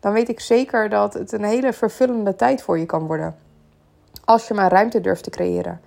Dan 0.00 0.12
weet 0.12 0.28
ik 0.28 0.40
zeker 0.40 0.88
dat 0.88 1.14
het 1.14 1.32
een 1.32 1.44
hele 1.44 1.72
vervullende 1.72 2.36
tijd 2.36 2.62
voor 2.62 2.78
je 2.78 2.86
kan 2.86 3.06
worden. 3.06 3.36
Als 4.24 4.48
je 4.48 4.54
maar 4.54 4.70
ruimte 4.70 5.00
durft 5.00 5.24
te 5.24 5.30
creëren. 5.30 5.80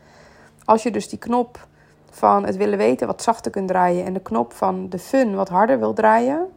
Als 0.65 0.83
je 0.83 0.91
dus 0.91 1.09
die 1.09 1.19
knop 1.19 1.67
van 2.09 2.45
het 2.45 2.57
willen 2.57 2.77
weten 2.77 3.07
wat 3.07 3.21
zachter 3.21 3.51
kunt 3.51 3.67
draaien 3.67 4.05
en 4.05 4.13
de 4.13 4.19
knop 4.19 4.53
van 4.53 4.89
de 4.89 4.99
fun 4.99 5.35
wat 5.35 5.49
harder 5.49 5.79
wil 5.79 5.93
draaien, 5.93 6.47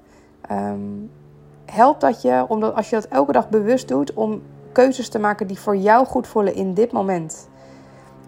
um, 0.51 1.11
helpt 1.65 2.01
dat 2.01 2.23
je, 2.23 2.45
omdat 2.49 2.75
als 2.75 2.91
je 2.91 2.97
dat 2.97 3.07
elke 3.07 3.33
dag 3.33 3.49
bewust 3.49 3.89
doet, 3.89 4.15
om 4.15 4.43
keuzes 4.73 5.09
te 5.09 5.19
maken 5.19 5.47
die 5.47 5.59
voor 5.59 5.77
jou 5.77 6.07
goed 6.07 6.27
voelen 6.27 6.55
in 6.55 6.75
dit 6.75 6.93
moment. 6.93 7.49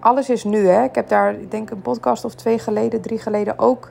Alles 0.01 0.31
is 0.31 0.45
nu, 0.45 0.67
hè. 0.67 0.85
Ik 0.85 0.95
heb 0.95 1.09
daar, 1.09 1.35
ik 1.35 1.51
denk, 1.51 1.71
een 1.71 1.83
podcast 1.83 2.25
of 2.25 2.35
twee 2.35 2.59
geleden, 2.59 3.01
drie 3.01 3.19
geleden 3.19 3.59
ook 3.59 3.91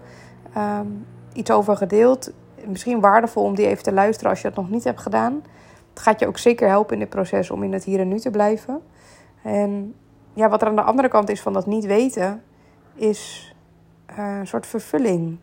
ehm, 0.54 0.88
iets 1.34 1.52
over 1.52 1.78
gedeeld. 1.78 2.32
Misschien 2.66 3.00
waardevol 3.00 3.44
om 3.44 3.56
die 3.56 3.68
even 3.68 3.84
te 3.84 3.94
luisteren 3.94 4.30
als 4.30 4.42
je 4.42 4.48
dat 4.48 4.58
nog 4.58 4.70
niet 4.70 4.84
hebt 4.84 5.02
gedaan. 5.02 5.44
Het 5.90 6.00
gaat 6.00 6.20
je 6.20 6.28
ook 6.28 6.38
zeker 6.38 6.68
helpen 6.68 6.94
in 6.94 7.00
dit 7.00 7.10
proces 7.10 7.52
om 7.52 7.64
in 7.64 7.74
het 7.74 7.84
hier 7.84 8.00
en 8.00 8.08
nu 8.08 8.20
te 8.20 8.32
blijven. 8.32 8.82
En 9.44 9.96
ja, 10.34 10.50
wat 10.50 10.62
er 10.62 10.68
aan 10.68 10.76
de 10.76 10.82
andere 10.82 11.08
kant 11.08 11.30
is 11.30 11.42
van 11.42 11.54
dat 11.54 11.66
niet 11.66 11.86
weten, 11.86 12.44
is 12.96 13.54
uh, 14.20 14.38
een 14.40 14.48
soort 14.48 14.68
vervulling. 14.68 15.38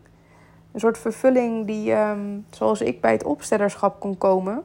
Een 0.71 0.79
soort 0.79 0.97
vervulling 0.97 1.67
die, 1.67 1.93
um, 1.93 2.45
zoals 2.49 2.81
ik 2.81 3.01
bij 3.01 3.11
het 3.11 3.23
opstellerschap 3.23 3.99
kon 3.99 4.17
komen, 4.17 4.63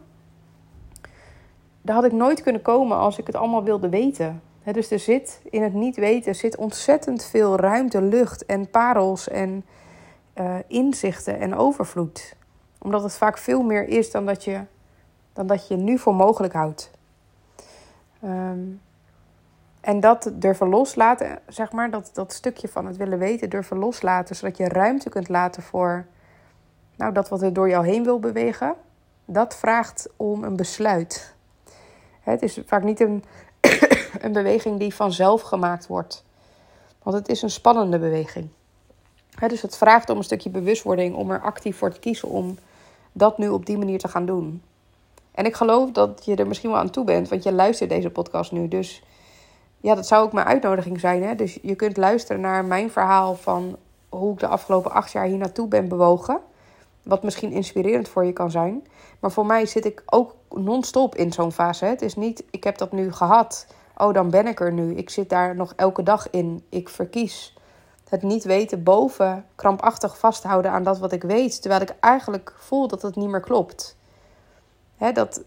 daar 1.82 1.94
had 1.94 2.04
ik 2.04 2.12
nooit 2.12 2.42
kunnen 2.42 2.62
komen 2.62 2.96
als 2.96 3.18
ik 3.18 3.26
het 3.26 3.36
allemaal 3.36 3.64
wilde 3.64 3.88
weten. 3.88 4.42
Dus 4.64 4.90
er 4.90 4.98
zit 4.98 5.40
in 5.50 5.62
het 5.62 5.74
niet 5.74 5.96
weten 5.96 6.34
zit 6.34 6.56
ontzettend 6.56 7.24
veel 7.24 7.56
ruimte, 7.56 8.02
lucht 8.02 8.46
en 8.46 8.70
parels 8.70 9.28
en 9.28 9.64
uh, 10.34 10.54
inzichten 10.66 11.38
en 11.38 11.54
overvloed. 11.54 12.36
Omdat 12.78 13.02
het 13.02 13.16
vaak 13.16 13.38
veel 13.38 13.62
meer 13.62 13.88
is 13.88 14.10
dan 14.10 14.26
dat 14.26 14.44
je, 14.44 14.60
dan 15.32 15.46
dat 15.46 15.68
je 15.68 15.76
nu 15.76 15.98
voor 15.98 16.14
mogelijk 16.14 16.52
houdt. 16.52 16.90
Um, 18.24 18.80
en 19.80 20.00
dat 20.00 20.30
durven 20.34 20.68
loslaten, 20.68 21.38
zeg 21.46 21.72
maar, 21.72 21.90
dat, 21.90 22.10
dat 22.12 22.32
stukje 22.32 22.68
van 22.68 22.86
het 22.86 22.96
willen 22.96 23.18
weten, 23.18 23.50
durven 23.50 23.78
loslaten, 23.78 24.36
zodat 24.36 24.56
je 24.56 24.68
ruimte 24.68 25.08
kunt 25.08 25.28
laten 25.28 25.62
voor 25.62 26.06
nou, 26.96 27.12
dat 27.12 27.28
wat 27.28 27.42
er 27.42 27.52
door 27.52 27.68
jou 27.68 27.86
heen 27.86 28.04
wil 28.04 28.20
bewegen, 28.20 28.74
dat 29.24 29.56
vraagt 29.56 30.08
om 30.16 30.44
een 30.44 30.56
besluit. 30.56 31.34
Het 32.20 32.42
is 32.42 32.60
vaak 32.66 32.82
niet 32.82 33.00
een, 33.00 33.24
een 34.24 34.32
beweging 34.32 34.78
die 34.78 34.94
vanzelf 34.94 35.42
gemaakt 35.42 35.86
wordt, 35.86 36.24
want 37.02 37.16
het 37.16 37.28
is 37.28 37.42
een 37.42 37.50
spannende 37.50 37.98
beweging. 37.98 38.48
Dus 39.48 39.62
het 39.62 39.76
vraagt 39.76 40.10
om 40.10 40.16
een 40.16 40.24
stukje 40.24 40.50
bewustwording, 40.50 41.14
om 41.14 41.30
er 41.30 41.40
actief 41.40 41.76
voor 41.78 41.92
te 41.92 42.00
kiezen 42.00 42.28
om 42.28 42.58
dat 43.12 43.38
nu 43.38 43.48
op 43.48 43.66
die 43.66 43.78
manier 43.78 43.98
te 43.98 44.08
gaan 44.08 44.26
doen. 44.26 44.62
En 45.32 45.44
ik 45.44 45.54
geloof 45.54 45.90
dat 45.90 46.24
je 46.24 46.36
er 46.36 46.46
misschien 46.46 46.70
wel 46.70 46.78
aan 46.78 46.90
toe 46.90 47.04
bent, 47.04 47.28
want 47.28 47.42
je 47.42 47.52
luistert 47.52 47.90
deze 47.90 48.10
podcast 48.10 48.52
nu. 48.52 48.68
Dus 48.68 49.02
ja, 49.80 49.94
dat 49.94 50.06
zou 50.06 50.24
ook 50.24 50.32
mijn 50.32 50.46
uitnodiging 50.46 51.00
zijn. 51.00 51.22
Hè? 51.22 51.34
Dus 51.34 51.58
je 51.62 51.74
kunt 51.74 51.96
luisteren 51.96 52.40
naar 52.40 52.64
mijn 52.64 52.90
verhaal 52.90 53.34
van 53.34 53.76
hoe 54.08 54.32
ik 54.32 54.38
de 54.38 54.46
afgelopen 54.46 54.92
acht 54.92 55.12
jaar 55.12 55.24
hier 55.24 55.38
naartoe 55.38 55.68
ben 55.68 55.88
bewogen. 55.88 56.40
Wat 57.02 57.22
misschien 57.22 57.52
inspirerend 57.52 58.08
voor 58.08 58.24
je 58.24 58.32
kan 58.32 58.50
zijn. 58.50 58.86
Maar 59.20 59.32
voor 59.32 59.46
mij 59.46 59.66
zit 59.66 59.84
ik 59.84 60.02
ook 60.06 60.34
non-stop 60.50 61.14
in 61.14 61.32
zo'n 61.32 61.52
fase. 61.52 61.84
Het 61.84 62.02
is 62.02 62.16
niet, 62.16 62.44
ik 62.50 62.64
heb 62.64 62.78
dat 62.78 62.92
nu 62.92 63.12
gehad. 63.12 63.66
Oh, 64.00 64.14
dan 64.14 64.30
ben 64.30 64.46
ik 64.46 64.60
er 64.60 64.72
nu. 64.72 64.94
Ik 64.94 65.10
zit 65.10 65.28
daar 65.28 65.56
nog 65.56 65.72
elke 65.76 66.02
dag 66.02 66.30
in. 66.30 66.64
Ik 66.68 66.88
verkies 66.88 67.54
het 68.08 68.22
niet 68.22 68.44
weten 68.44 68.82
boven 68.82 69.44
krampachtig 69.54 70.18
vasthouden 70.18 70.70
aan 70.70 70.82
dat 70.82 70.98
wat 70.98 71.12
ik 71.12 71.22
weet. 71.22 71.60
Terwijl 71.60 71.82
ik 71.82 71.94
eigenlijk 72.00 72.54
voel 72.58 72.88
dat 72.88 73.02
het 73.02 73.16
niet 73.16 73.28
meer 73.28 73.40
klopt. 73.40 73.96
Hè, 74.96 75.12
dat, 75.12 75.42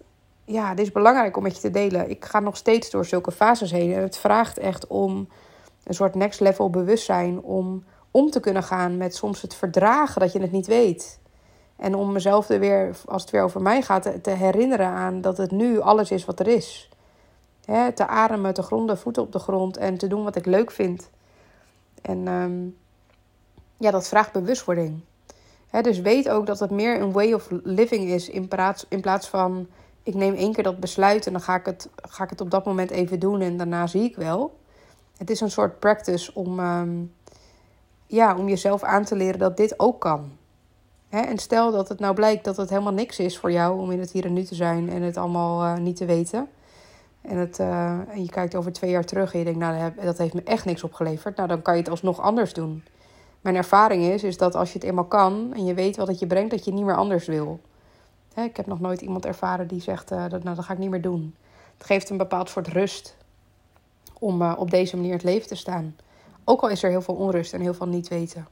ja, 0.46 0.74
dit 0.74 0.86
is 0.86 0.92
belangrijk 0.92 1.38
om 1.38 1.44
met 1.44 1.56
je 1.56 1.62
te 1.62 1.72
delen. 1.72 2.10
Ik 2.10 2.26
ga 2.26 2.40
nog 2.40 2.58
steeds 2.58 2.90
door 2.90 3.06
zulke 3.06 3.32
fases 3.32 3.72
heen. 3.72 3.94
En 3.94 4.02
het 4.02 4.18
vraagt 4.18 4.58
echt 4.58 4.88
om 4.88 5.28
een 5.84 5.94
soort 5.94 6.16
next 6.16 6.40
level 6.40 6.70
bewustzijn. 6.70 7.42
Om 7.42 7.84
om 8.14 8.30
te 8.30 8.40
kunnen 8.40 8.64
gaan 8.64 8.98
met 8.98 9.16
soms 9.16 9.42
het 9.42 9.56
verdragen 9.56 10.22
dat 10.22 10.32
je 10.32 10.40
het 10.40 10.52
niet 10.52 10.68
weet. 10.68 11.20
En 11.76 11.96
om 11.96 12.12
mezelf 12.12 12.50
er 12.50 12.60
weer, 12.60 12.96
als 13.06 13.22
het 13.22 13.32
weer 13.32 13.44
over 13.44 13.62
mij 13.62 13.82
gaat, 13.82 14.24
te 14.24 14.30
herinneren 14.30 14.88
aan 14.88 15.22
dat 15.22 15.38
het 15.38 15.52
nu 15.52 15.80
alles 15.80 16.12
is 16.12 16.26
wat 16.26 16.40
er 16.40 16.48
is. 16.48 16.90
Te 17.94 18.08
ademen, 18.08 18.54
te 18.54 18.62
gronden, 18.62 18.98
voeten 18.98 19.22
op 19.22 19.32
de 19.32 19.40
grond 19.40 19.78
en 19.78 19.98
te 19.98 20.08
doen 20.08 20.24
wat 20.24 20.36
ik 20.36 20.46
leuk 20.46 20.72
vind. 20.72 21.10
En 22.02 22.28
ehm, 22.28 22.68
ja, 23.78 23.92
dat 23.92 24.08
vraagt 24.08 24.32
bewustwording. 24.32 25.00
dus 25.82 26.00
weet 26.00 26.30
ook 26.30 26.46
dat 26.46 26.60
het 26.60 26.72
meer 26.72 27.02
een 27.02 27.12
way 27.12 27.34
of 27.34 27.48
living 27.50 28.10
is 28.10 28.30
in 28.30 28.48
plaats, 28.48 28.86
in 28.90 29.02
plaats 29.02 29.28
van 29.28 29.68
ik 30.04 30.14
neem 30.14 30.34
één 30.34 30.54
keer 30.54 30.64
dat 30.64 30.80
besluit 30.80 31.26
en 31.26 31.32
dan 31.32 31.42
ga 31.42 31.56
ik, 31.56 31.66
het, 31.66 31.90
ga 31.96 32.24
ik 32.24 32.30
het 32.30 32.42
op 32.42 32.52
dat 32.52 32.66
moment 32.66 32.92
even 32.92 33.20
doen 33.20 33.42
en 33.42 33.58
daarna 33.58 33.88
zie 33.88 34.04
ik 34.04 34.16
wel. 34.16 34.58
Het 35.18 35.30
is 35.30 35.42
een 35.42 35.52
soort 35.52 35.80
practice 35.80 36.34
om, 36.34 36.60
ehm, 36.60 37.02
ja, 38.08 38.38
om 38.38 38.50
jezelf 38.50 38.84
aan 38.84 39.04
te 39.04 39.16
leren 39.16 39.40
dat 39.40 39.58
dit 39.58 39.80
ook 39.80 40.02
kan. 40.02 40.32
en 41.10 41.38
stel 41.38 41.72
dat 41.72 41.90
het 41.90 42.00
nou 42.00 42.14
blijkt 42.14 42.44
dat 42.44 42.58
het 42.58 42.70
helemaal 42.70 42.94
niks 42.94 43.20
is 43.20 43.38
voor 43.38 43.52
jou 43.52 43.80
om 43.80 43.92
in 43.92 44.00
het 44.00 44.12
hier 44.12 44.26
en 44.26 44.34
nu 44.34 44.44
te 44.44 44.56
zijn 44.56 44.90
en 44.90 45.02
het 45.02 45.18
allemaal 45.18 45.64
uh, 45.64 45.84
niet 45.84 45.96
te 45.96 46.06
weten. 46.06 46.50
En, 47.24 47.38
het, 47.38 47.60
uh, 47.60 47.90
en 48.10 48.24
je 48.24 48.30
kijkt 48.30 48.56
over 48.56 48.74
twee 48.74 48.92
jaar 48.92 49.04
terug 49.04 49.34
en 49.34 49.40
je 49.40 49.46
denkt, 49.46 49.60
nou, 49.60 49.94
dat 50.02 50.18
heeft 50.18 50.34
me 50.34 50.44
echt 50.44 50.66
niks 50.66 50.84
opgeleverd. 50.84 51.36
Nou, 51.36 51.48
dan 51.48 51.62
kan 51.62 51.74
je 51.74 51.80
het 51.80 51.90
alsnog 51.90 52.22
anders 52.22 52.54
doen. 52.54 52.84
Mijn 53.42 53.56
ervaring 53.56 54.04
is, 54.04 54.24
is 54.24 54.38
dat 54.38 54.56
als 54.56 54.72
je 54.72 54.80
het 54.80 54.88
eenmaal 54.88 55.06
kan 55.06 55.54
en 55.54 55.66
je 55.66 55.74
weet 55.74 55.98
wat 55.98 56.08
het 56.08 56.20
je 56.20 56.28
brengt, 56.28 56.52
dat 56.52 56.66
je 56.66 56.74
niet 56.74 56.86
meer 56.86 56.96
anders 56.96 57.26
wil. 57.26 57.60
ik 58.36 58.58
heb 58.58 58.66
nog 58.66 58.80
nooit 58.80 59.02
iemand 59.02 59.26
ervaren 59.26 59.68
die 59.68 59.82
zegt, 59.82 60.12
uh, 60.12 60.30
dat, 60.30 60.44
nou, 60.44 60.56
dat 60.56 60.66
ga 60.66 60.74
ik 60.74 60.80
niet 60.80 60.90
meer 60.90 61.02
doen. 61.02 61.36
Het 61.78 61.86
geeft 61.86 62.10
een 62.10 62.18
bepaald 62.18 62.50
soort 62.50 62.68
rust 62.68 63.18
om 64.20 64.42
uh, 64.42 64.54
op 64.58 64.70
deze 64.72 64.96
manier 64.96 65.14
het 65.14 65.24
leven 65.24 65.48
te 65.48 65.56
staan. 65.56 65.96
Ook 66.44 66.62
al 66.62 66.70
is 66.70 66.84
er 66.84 66.90
heel 66.90 67.02
veel 67.02 67.16
onrust 67.16 67.54
en 67.54 67.62
heel 67.62 67.74
veel 67.74 67.88
niet 67.88 68.08
weten. 68.08 68.48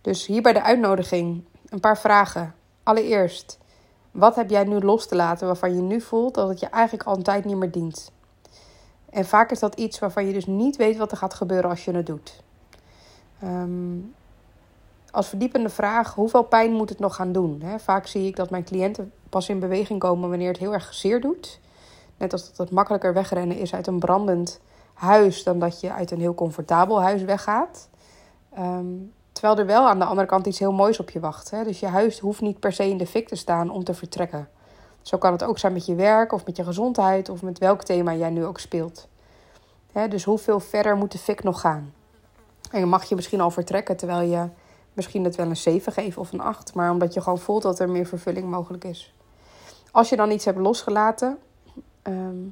Dus 0.00 0.26
hier 0.26 0.42
bij 0.42 0.52
de 0.52 0.62
uitnodiging 0.62 1.44
een 1.68 1.80
paar 1.80 1.98
vragen. 1.98 2.54
Allereerst, 2.82 3.58
wat 4.12 4.36
heb 4.36 4.50
jij 4.50 4.64
nu 4.64 4.80
los 4.80 5.06
te 5.06 5.16
laten 5.16 5.46
waarvan 5.46 5.74
je 5.74 5.80
nu 5.80 6.00
voelt 6.00 6.34
dat 6.34 6.48
het 6.48 6.60
je 6.60 6.66
eigenlijk 6.66 7.08
al 7.08 7.16
een 7.16 7.22
tijd 7.22 7.44
niet 7.44 7.56
meer 7.56 7.70
dient? 7.70 8.12
En 9.10 9.24
vaak 9.24 9.50
is 9.50 9.58
dat 9.58 9.74
iets 9.74 9.98
waarvan 9.98 10.26
je 10.26 10.32
dus 10.32 10.46
niet 10.46 10.76
weet 10.76 10.96
wat 10.96 11.10
er 11.10 11.16
gaat 11.16 11.34
gebeuren 11.34 11.70
als 11.70 11.84
je 11.84 11.92
het 11.92 12.06
doet. 12.06 12.42
Ehm, 13.40 13.98
als 15.10 15.28
verdiepende 15.28 15.68
vraag, 15.68 16.14
hoeveel 16.14 16.42
pijn 16.42 16.72
moet 16.72 16.88
het 16.88 16.98
nog 16.98 17.14
gaan 17.14 17.32
doen? 17.32 17.62
vaak 17.78 18.06
zie 18.06 18.26
ik 18.26 18.36
dat 18.36 18.50
mijn 18.50 18.64
cliënten 18.64 19.12
pas 19.28 19.48
in 19.48 19.58
beweging 19.58 20.00
komen 20.00 20.28
wanneer 20.28 20.48
het 20.48 20.58
heel 20.58 20.72
erg 20.72 20.94
zeer 20.94 21.20
doet. 21.20 21.60
Net 22.16 22.32
als 22.32 22.48
dat 22.48 22.56
het 22.56 22.70
makkelijker 22.70 23.14
wegrennen 23.14 23.56
is 23.56 23.74
uit 23.74 23.86
een 23.86 23.98
brandend 23.98 24.60
huis 24.94 25.42
dan 25.42 25.58
dat 25.58 25.80
je 25.80 25.92
uit 25.92 26.10
een 26.10 26.20
heel 26.20 26.34
comfortabel 26.34 27.02
huis 27.02 27.22
weggaat. 27.22 27.88
Um, 28.58 29.12
Terwijl 29.42 29.60
er 29.60 29.74
wel 29.74 29.88
aan 29.88 29.98
de 29.98 30.04
andere 30.04 30.26
kant 30.26 30.46
iets 30.46 30.58
heel 30.58 30.72
moois 30.72 31.00
op 31.00 31.10
je 31.10 31.20
wacht. 31.20 31.50
Hè? 31.50 31.64
Dus 31.64 31.80
je 31.80 31.86
huis 31.86 32.18
hoeft 32.18 32.40
niet 32.40 32.60
per 32.60 32.72
se 32.72 32.88
in 32.88 32.96
de 32.96 33.06
fik 33.06 33.28
te 33.28 33.36
staan 33.36 33.70
om 33.70 33.84
te 33.84 33.94
vertrekken. 33.94 34.48
Zo 35.00 35.18
kan 35.18 35.32
het 35.32 35.44
ook 35.44 35.58
zijn 35.58 35.72
met 35.72 35.86
je 35.86 35.94
werk 35.94 36.32
of 36.32 36.46
met 36.46 36.56
je 36.56 36.64
gezondheid 36.64 37.28
of 37.28 37.42
met 37.42 37.58
welk 37.58 37.82
thema 37.82 38.14
jij 38.14 38.30
nu 38.30 38.44
ook 38.44 38.58
speelt. 38.58 39.08
Hè? 39.92 40.08
Dus 40.08 40.24
hoeveel 40.24 40.60
verder 40.60 40.96
moet 40.96 41.12
de 41.12 41.18
fik 41.18 41.42
nog 41.42 41.60
gaan? 41.60 41.94
En 42.70 42.80
je 42.80 42.86
mag 42.86 43.04
je 43.04 43.14
misschien 43.14 43.40
al 43.40 43.50
vertrekken 43.50 43.96
terwijl 43.96 44.30
je 44.30 44.48
misschien 44.92 45.24
het 45.24 45.36
wel 45.36 45.46
een 45.46 45.56
7 45.56 45.92
geeft 45.92 46.16
of 46.16 46.32
een 46.32 46.40
8. 46.40 46.74
Maar 46.74 46.90
omdat 46.90 47.14
je 47.14 47.20
gewoon 47.20 47.38
voelt 47.38 47.62
dat 47.62 47.78
er 47.78 47.90
meer 47.90 48.06
vervulling 48.06 48.50
mogelijk 48.50 48.84
is. 48.84 49.14
Als 49.90 50.08
je 50.08 50.16
dan 50.16 50.30
iets 50.30 50.44
hebt 50.44 50.58
losgelaten. 50.58 51.38
Ehm, 52.02 52.44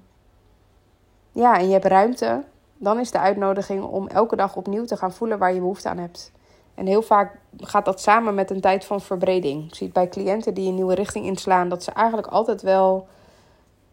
ja, 1.32 1.58
en 1.58 1.66
je 1.66 1.72
hebt 1.72 1.84
ruimte. 1.84 2.44
Dan 2.76 2.98
is 2.98 3.10
de 3.10 3.18
uitnodiging 3.18 3.82
om 3.82 4.08
elke 4.08 4.36
dag 4.36 4.56
opnieuw 4.56 4.84
te 4.84 4.96
gaan 4.96 5.12
voelen 5.12 5.38
waar 5.38 5.52
je 5.52 5.60
behoefte 5.60 5.88
aan 5.88 5.98
hebt. 5.98 6.32
En 6.80 6.86
heel 6.86 7.02
vaak 7.02 7.38
gaat 7.56 7.84
dat 7.84 8.00
samen 8.00 8.34
met 8.34 8.50
een 8.50 8.60
tijd 8.60 8.84
van 8.84 9.00
verbreding. 9.00 9.66
Ik 9.66 9.74
zie 9.74 9.86
het 9.86 9.94
bij 9.94 10.08
cliënten 10.08 10.54
die 10.54 10.68
een 10.68 10.74
nieuwe 10.74 10.94
richting 10.94 11.24
inslaan, 11.26 11.68
dat 11.68 11.82
ze 11.82 11.90
eigenlijk 11.90 12.28
altijd 12.28 12.62
wel 12.62 13.06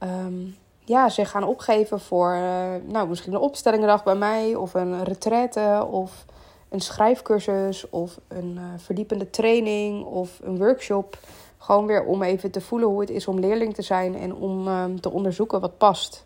um, 0.03 0.56
ja, 0.79 1.10
zich 1.10 1.29
gaan 1.29 1.44
opgeven 1.44 2.00
voor 2.00 2.34
uh, 2.34 2.65
nou, 2.86 3.08
misschien 3.08 3.34
een 3.34 3.39
opstellingendag 3.39 4.03
bij 4.03 4.15
mij, 4.15 4.56
of 4.56 4.74
een 4.74 5.03
retraite, 5.03 5.88
of 5.91 6.25
een 6.70 6.79
schrijfcursus, 6.79 7.89
of 7.89 8.20
een 8.27 8.56
uh, 8.58 8.63
verdiepende 8.77 9.29
training, 9.29 10.06
of 10.06 10.39
een 10.44 10.58
workshop. 10.58 11.17
Gewoon 11.58 11.86
weer 11.86 12.03
om 12.03 12.24
even 12.24 12.51
te 12.51 12.62
voelen 12.62 12.88
hoe 12.88 13.00
het 13.00 13.10
is 13.10 13.27
om 13.27 13.39
leerling 13.39 13.74
te 13.74 13.82
zijn 13.82 14.15
en 14.15 14.36
om 14.36 14.67
um, 14.67 15.01
te 15.01 15.12
onderzoeken 15.12 15.60
wat 15.60 15.77
past. 15.77 16.25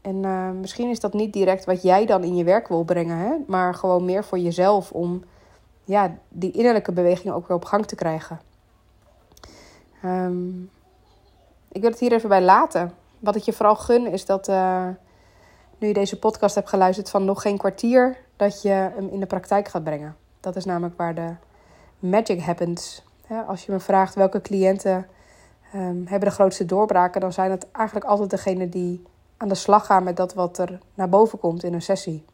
En 0.00 0.22
uh, 0.22 0.50
misschien 0.50 0.90
is 0.90 1.00
dat 1.00 1.12
niet 1.12 1.32
direct 1.32 1.64
wat 1.64 1.82
jij 1.82 2.06
dan 2.06 2.24
in 2.24 2.36
je 2.36 2.44
werk 2.44 2.68
wil 2.68 2.84
brengen, 2.84 3.16
hè? 3.16 3.32
maar 3.46 3.74
gewoon 3.74 4.04
meer 4.04 4.24
voor 4.24 4.38
jezelf 4.38 4.92
om 4.92 5.22
ja, 5.88 6.14
die 6.28 6.52
innerlijke 6.52 6.92
beweging 6.92 7.34
ook 7.34 7.48
weer 7.48 7.56
op 7.56 7.64
gang 7.64 7.86
te 7.86 7.94
krijgen. 7.94 8.40
Um, 10.04 10.70
ik 11.68 11.80
wil 11.80 11.90
het 11.90 12.00
hier 12.00 12.12
even 12.12 12.28
bij 12.28 12.42
laten. 12.42 12.92
Wat 13.18 13.36
ik 13.36 13.42
je 13.42 13.52
vooral 13.52 13.76
gun 13.76 14.06
is 14.06 14.24
dat 14.24 14.48
uh, 14.48 14.88
nu 15.78 15.88
je 15.88 15.94
deze 15.94 16.18
podcast 16.18 16.54
hebt 16.54 16.68
geluisterd 16.68 17.10
van 17.10 17.24
nog 17.24 17.42
geen 17.42 17.58
kwartier, 17.58 18.16
dat 18.36 18.62
je 18.62 18.68
hem 18.68 19.08
in 19.08 19.20
de 19.20 19.26
praktijk 19.26 19.68
gaat 19.68 19.84
brengen. 19.84 20.16
Dat 20.40 20.56
is 20.56 20.64
namelijk 20.64 20.96
waar 20.96 21.14
de 21.14 21.34
magic 21.98 22.40
happens. 22.40 23.04
als 23.46 23.64
je 23.64 23.72
me 23.72 23.80
vraagt 23.80 24.14
welke 24.14 24.40
cliënten 24.40 25.06
um, 25.74 26.06
hebben 26.06 26.28
de 26.28 26.34
grootste 26.34 26.64
doorbraken, 26.64 27.20
dan 27.20 27.32
zijn 27.32 27.50
het 27.50 27.70
eigenlijk 27.72 28.06
altijd 28.06 28.30
degenen 28.30 28.70
die 28.70 29.02
aan 29.36 29.48
de 29.48 29.54
slag 29.54 29.86
gaan 29.86 30.02
met 30.02 30.16
dat 30.16 30.34
wat 30.34 30.58
er 30.58 30.78
naar 30.94 31.08
boven 31.08 31.38
komt 31.38 31.64
in 31.64 31.74
een 31.74 31.82
sessie. 31.82 32.24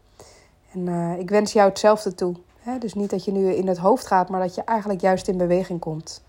En 0.72 0.86
uh, 0.86 1.18
ik 1.18 1.30
wens 1.30 1.52
jou 1.52 1.68
hetzelfde 1.68 2.14
toe 2.14 2.34
dus 2.78 2.94
niet 2.94 3.10
dat 3.10 3.24
je 3.24 3.32
nu 3.32 3.52
in 3.52 3.68
het 3.68 3.78
hoofd 3.78 4.06
gaat, 4.06 4.28
maar 4.28 4.40
dat 4.40 4.54
je 4.54 4.64
eigenlijk 4.64 5.00
juist 5.00 5.28
in 5.28 5.36
beweging 5.36 5.80
komt. 5.80 6.24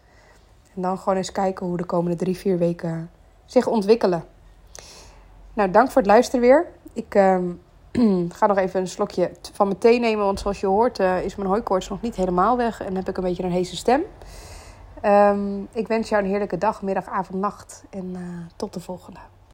En 0.75 0.81
dan 0.81 0.97
gewoon 0.97 1.17
eens 1.17 1.31
kijken 1.31 1.65
hoe 1.65 1.77
de 1.77 1.85
komende 1.85 2.17
drie, 2.17 2.37
vier 2.37 2.57
weken 2.57 3.09
zich 3.45 3.67
ontwikkelen. 3.67 4.23
Nou, 5.53 5.71
dank 5.71 5.91
voor 5.91 6.01
het 6.01 6.11
luisteren 6.11 6.41
weer. 6.41 6.65
Ik 6.93 7.15
ehm, 7.15 7.51
ga 8.37 8.45
nog 8.45 8.57
even 8.57 8.79
een 8.79 8.87
slokje 8.87 9.31
van 9.53 9.67
mijn 9.67 9.79
thee 9.79 9.99
nemen, 9.99 10.25
want 10.25 10.39
zoals 10.39 10.59
je 10.59 10.67
hoort 10.67 10.99
uh, 10.99 11.23
is 11.23 11.35
mijn 11.35 11.49
hooikoorts 11.49 11.89
nog 11.89 12.01
niet 12.01 12.15
helemaal 12.15 12.57
weg 12.57 12.81
en 12.83 12.95
heb 12.95 13.09
ik 13.09 13.17
een 13.17 13.23
beetje 13.23 13.43
een 13.43 13.51
heese 13.51 13.75
stem. 13.75 14.01
Um, 15.03 15.67
ik 15.71 15.87
wens 15.87 16.09
jou 16.09 16.23
een 16.23 16.29
heerlijke 16.29 16.57
dag, 16.57 16.81
middag, 16.81 17.07
avond, 17.07 17.39
nacht 17.39 17.83
en 17.89 18.05
uh, 18.05 18.19
tot 18.55 18.73
de 18.73 18.79
volgende. 18.79 19.19